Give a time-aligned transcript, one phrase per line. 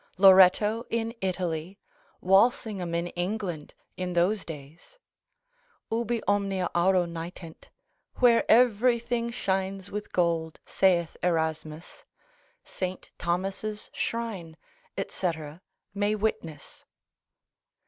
[0.17, 1.77] Loretto in Italy,
[2.21, 4.97] Walsingham in England, in those days.
[5.91, 7.69] Ubi omnia auro nitent,
[8.15, 12.03] where everything shines with gold, saith Erasmus,
[12.63, 13.11] St.
[13.19, 14.57] Thomas's shrine,
[15.07, 15.29] &c.,
[15.93, 16.83] may witness.